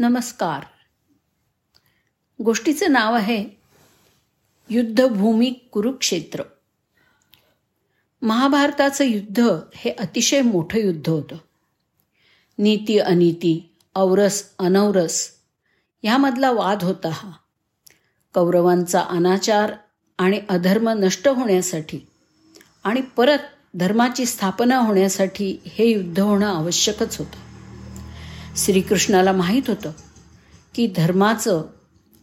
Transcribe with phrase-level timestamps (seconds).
[0.00, 0.62] नमस्कार.
[2.44, 3.44] गोष्टीचं नाव आहे
[4.70, 6.42] युद्धभूमी कुरुक्षेत्र.
[8.22, 9.40] महाभारताचं युद्ध
[9.74, 11.36] हे अतिशय मोठं युद्ध होतं.
[12.58, 15.30] नीती अनिती औरस अनौरस
[16.02, 17.30] ह्यामधला वाद होता हा.
[18.34, 19.72] कौरवांचा अनाचार
[20.18, 22.06] आणि अधर्म नष्ट होण्यासाठी
[22.84, 23.38] आणि परत
[23.74, 27.47] धर्माची स्थापना होण्यासाठी हे युद्ध होणं आवश्यकच होतं.
[28.58, 29.92] श्रीकृष्णाला माहीत होतं
[30.74, 31.62] की धर्माचं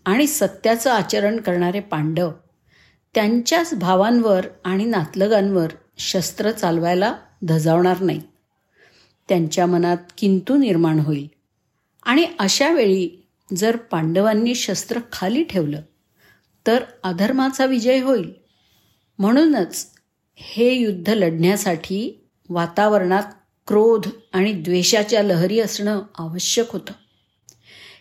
[0.06, 2.32] आणि सत्याचं आचरण करणारे पांडव
[3.14, 5.68] त्यांच्याच भावांवर आणि नातलगांवर
[5.98, 8.22] शस्त्र चालवायला धजावणार नाही
[9.30, 11.28] त्यांच्या मनात किंतू निर्माण होईल.
[12.04, 15.82] आणि अशा वेळी जर पांडवांनी शस्त्र खाली ठेवलं
[16.68, 18.34] तर अधर्माचा विजय होईल.
[19.20, 19.88] म्हणूनच
[20.36, 23.24] हे युद्ध लढण्यासाठी वातावरणात
[23.68, 26.94] क्रोध आणि द्वेषाच्या लहरी असणं आवश्यक होतं.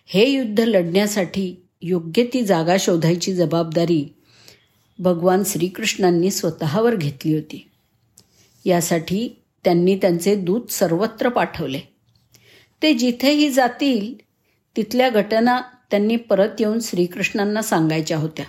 [0.06, 4.14] हे युद्ध लढण्यासाठी योग्य ती जागा शोधायची जबाबदारी
[4.98, 7.70] भगवान श्रीकृष्णांनी स्वतःवर घेतली होती.
[8.64, 11.80] यासाठी त्यांनी त्यांचे दूत सर्वत्र पाठवले.
[12.82, 14.14] ते जिथेही जातील
[14.76, 18.44] तिथल्या घटना त्यांनी परत येऊन श्रीकृष्णांना सांगायच्या होत्या.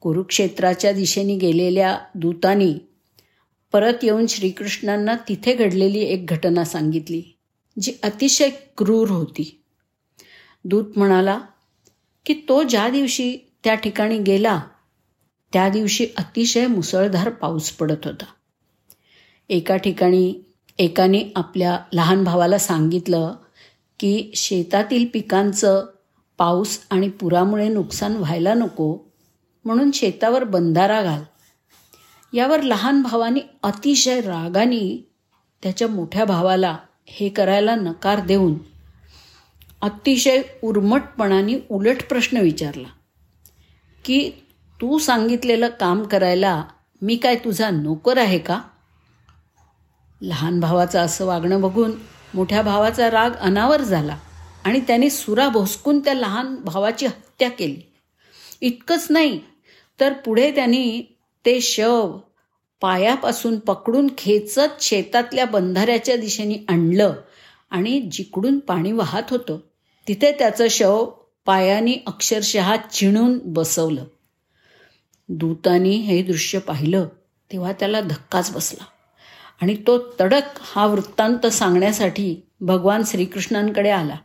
[0.00, 2.74] कुरुक्षेत्राच्या दिशेने गेलेल्या दूतांनी
[3.72, 7.22] परत येऊन श्रीकृष्णांना तिथे घडलेली एक घटना सांगितली
[7.80, 9.62] जी अतिशय क्रूर होती.
[10.64, 11.40] दूत म्हणाला
[12.26, 14.60] की तो ज्या दिवशी त्या ठिकाणी गेला
[15.52, 18.24] त्या दिवशी अतिशय मुसळधार पाऊस पडत होता.
[19.48, 20.34] एका ठिकाणी
[20.78, 23.34] एकाने आपल्या लहान भावाला सांगितलं
[24.00, 25.86] की शेतातील पिकांचं
[26.38, 28.96] पाऊस आणि पुरामुळे नुकसान व्हायला नको
[29.64, 31.22] म्हणून शेतावर बंधारा घाल
[32.32, 35.10] यावर लहान भावाने अतिशय रागाने
[35.62, 38.54] त्याच्या मोठ्या भावाला हे करायला नकार देऊन
[39.82, 42.88] अतिशय उर्मटपणाने उलट प्रश्न विचारला
[44.04, 44.30] की
[44.80, 46.64] तू सांगितलेलं काम करायला
[47.02, 48.62] मी काय तुझा नोकर आहे का?
[50.22, 51.92] लहान भावाचं असं वागणं बघून
[52.34, 54.18] मोठ्या भावाचा राग अनावर झाला
[54.64, 57.80] आणि त्याने सुरा भोसकून त्या लहान भावाची हत्या केली.
[58.60, 59.40] इतकंच नाही
[60.00, 61.11] तर पुढे त्यांनी
[61.46, 62.18] ते शव
[62.80, 67.14] पायापासून पकडून खेचत शेतातल्या बंधाऱ्याच्या दिशेने आणलं
[67.70, 69.58] आणि जिकडून पाणी वाहत होतं
[70.08, 71.10] तिथे त्याचं शव
[71.46, 74.04] पायाने अक्षरशः चिणून बसवलं.
[75.28, 77.08] दूतानी हे दृश्य पाहिलं
[77.52, 78.84] तेव्हा त्याला धक्काच बसला.
[79.62, 84.16] आणि तो तडक हा वृत्तांत सांगण्यासाठी भगवान श्रीकृष्णांकडे आला.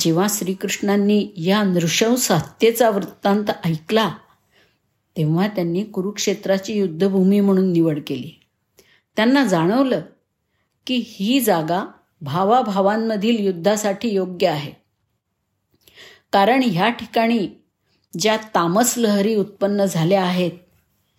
[0.00, 4.14] जेव्हा श्रीकृष्णांनी या नृशंस हत्येचा वृत्तांत ऐकला
[5.16, 8.40] तेव्हा त्यांनी कुरुक्षेत्राची युद्धभूमी म्हणून निवड केली.
[9.16, 10.00] त्यांना जाणवलं
[10.86, 11.86] की ही जागा
[12.20, 14.72] भावाभावांमधील युद्धासाठी योग्य आहे.
[16.32, 17.48] कारण ह्या ठिकाणी
[18.18, 20.50] ज्या तामस लहरी उत्पन्न झाल्या आहेत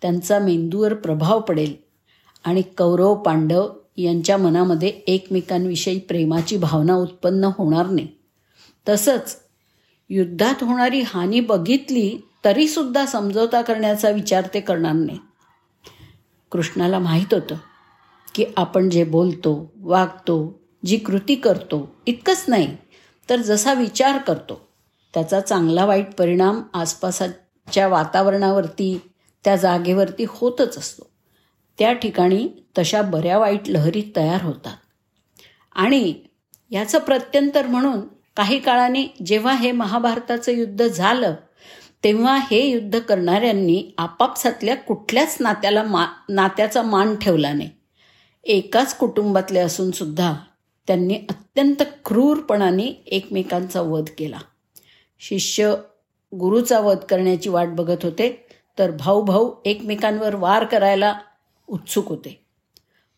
[0.02, 1.74] त्यांचा मेंदूवर प्रभाव पडेल
[2.44, 8.08] आणि कौरव पांडव यांच्या मनामध्ये एकमेकांविषयी प्रेमाची भावना उत्पन्न होणार नाही.
[8.88, 9.36] तसंच
[10.08, 15.18] युद्धात होणारी हानी बघितली तरीसुद्धा समजवता करण्याचा विचार ते करणार नाही
[16.50, 17.54] कृष्णाला माहीत होतं
[18.34, 22.76] की आपण जे बोलतो वागतो जी कृती करतो इतकंच नाही
[23.30, 24.68] तर जसा विचार करतो
[25.14, 29.00] त्याचा चांगला वाईट परिणाम आसपासच्या वातावरणावरती
[29.44, 31.10] त्या जागेवरती होतच असतो.
[31.78, 34.76] त्या ठिकाणी तशा बऱ्या वाईट लहरी तयार होतात.
[35.74, 36.14] आणि
[36.70, 38.00] याचं प्रत्यंतर म्हणून
[38.36, 41.34] काही काळाने जेव्हा हे महाभारताचं युद्ध झालं
[42.04, 47.70] तेव्हा हे युद्ध करणाऱ्यांनी आपापसातल्या कुठल्याच नात्याला मा नात्याचा मान ठेवला नाही.
[48.44, 50.34] एकाच कुटुंबातले असून सुद्धा
[50.86, 54.38] त्यांनी अत्यंत क्रूरपणाने एकमेकांचा वध केला.
[55.20, 55.74] शिष्य
[56.34, 58.46] गुरुचा वध करण्याची वाट बघत होते
[58.78, 61.18] तर भाऊ भाऊ एकमेकांवर वार करायला
[61.68, 62.44] उत्सुक होते.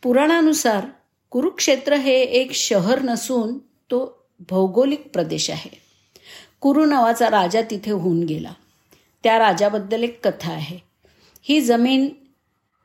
[0.02, 0.86] पुराणानुसार
[1.30, 5.80] कुरुक्षेत्र हे एक शहर नसून तो भौगोलिक प्रदेश आहे.
[6.60, 8.50] कुरु नावाचा राजा तिथे होऊन गेला.
[9.26, 10.78] त्या राजाबद्दल एक कथा आहे.
[11.42, 12.08] ही जमीन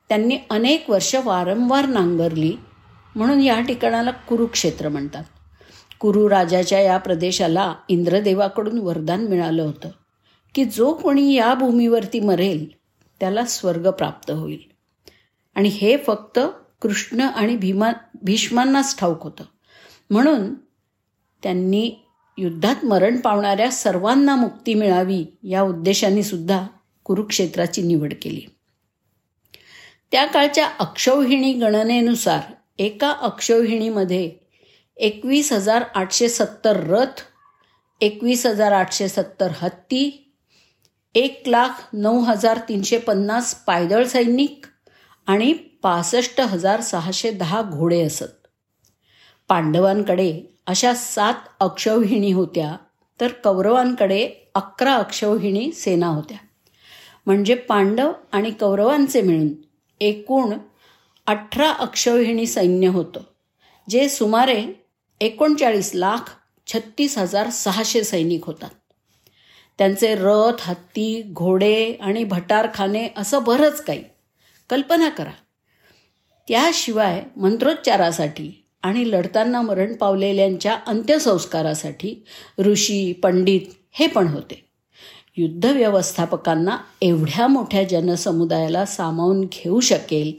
[0.08, 2.56] त्यांनी अनेक वर्ष वारंवार नांगरली
[3.16, 5.24] म्हणून या ठिकाणाला कुरुक्षेत्र म्हणतात.
[6.00, 9.88] कुरु राजाच्या या प्रदेशाला इंद्रदेवाकडून वरदान मिळालं होतं
[10.54, 12.68] की जो कोणी या भूमीवरती मरेल
[13.20, 14.62] त्याला स्वर्ग प्राप्त होईल.
[15.54, 16.38] आणि हे फक्त
[16.82, 17.92] कृष्ण आणि भीमा
[18.22, 19.44] भीष्मांनाच ठाऊक होतं.
[20.10, 20.54] म्हणून
[21.42, 22.01] त्यांनी
[22.38, 26.66] युद्धात मरण पावणाऱ्या सर्वांना मुक्ती मिळावी या उद्देशाने सुद्धा
[27.04, 28.40] कुरुक्षेत्राची निवड केली.
[30.12, 32.40] त्या काळच्या अक्षौहिणी गणनेनुसार
[32.78, 34.30] एका अक्षौहिणीमध्ये
[34.96, 37.22] एकवीस हजार आठशे सत्तर रथ
[38.00, 40.34] एकवीस हजार आठशे सत्तर हत्ती
[41.14, 44.66] एक लाख नऊ हजार तीनशे पन्नास पायदळ सैनिक
[45.26, 48.46] आणि पासष्ट हजार सहाशे दहा घोडे असत.
[49.48, 52.76] पांडवांकडे अशा सात अक्षौहिणी होत्या
[53.20, 56.36] तर कौरवांकडे अकरा अक्षौहिणी सेना होत्या.
[57.26, 59.48] म्हणजे पांडव आणि कौरवांचे मिळून
[60.00, 60.58] एकूण
[61.26, 63.20] अठरा अक्षौहिणी सैन्य होतं
[63.90, 64.66] जे सुमारे
[65.20, 66.30] एकोणचाळीस लाख
[66.66, 68.70] छत्तीस हजार सहाशे सैनिक होतात.
[69.78, 74.04] त्यांचे रथ हत्ती घोडे आणि भटारखाने असं बरंच काही.
[74.70, 75.30] कल्पना करा.
[76.48, 82.24] त्याशिवाय मंत्रोच्चारासाठी आणि लढताना मरण पावलेल्यांच्या अंत्यसंस्कारासाठी
[82.58, 84.68] ऋषी पंडित हे पण होते.
[85.36, 90.32] युद्ध व्यवस्थापकांना एवढ्या मोठ्या जनसमुदायाला सामावून घेऊ शकेल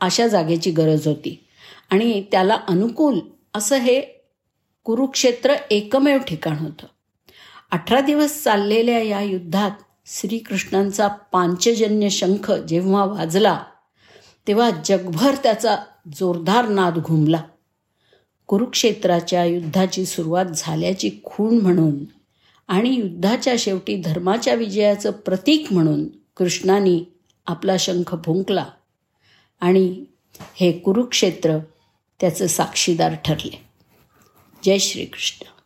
[0.00, 1.44] अशा जागेची गरज होती.
[1.90, 3.20] आणि त्याला अनुकूल
[3.54, 4.00] असं हे
[4.84, 6.86] कुरुक्षेत्र एकमेव ठिकाण होतं.
[7.70, 9.70] अठरा दिवस चाललेल्या या युद्धात
[10.06, 13.62] श्रीकृष्णांचा पांचजन्य शंख जेव्हा वाजला
[14.48, 15.76] तेव्हा जगभर त्याचा
[16.14, 17.42] जोरदार नाद घुमला.
[18.46, 22.04] कुरुक्षेत्राच्या युद्धाची सुरुवात झाल्याची खूण म्हणून
[22.68, 26.04] आणि युद्धाच्या शेवटी धर्माच्या विजयाचं प्रतीक म्हणून
[26.36, 27.12] कृष्णाने
[27.46, 28.66] आपला शंख फुंकला.
[29.60, 30.04] आणि
[30.54, 31.58] हे कुरुक्षेत्र
[32.20, 33.64] त्याचं साक्षीदार ठरले.
[34.64, 35.61] जय श्रीकृष्ण.